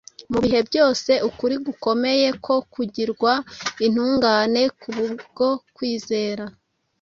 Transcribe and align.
Mu 0.31 0.37
bihe 0.43 0.59
byose 0.69 1.11
ukuri 1.29 1.55
gukomeye 1.65 2.27
ko 2.45 2.55
kugirwa 2.73 3.33
intungane 3.85 4.63
kubwo 4.81 5.47
kwizera 5.75 6.43